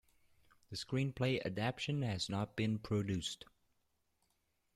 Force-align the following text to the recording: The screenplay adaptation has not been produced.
The 0.71 0.77
screenplay 0.77 1.45
adaptation 1.45 2.01
has 2.01 2.27
not 2.27 2.55
been 2.55 2.79
produced. 2.79 3.45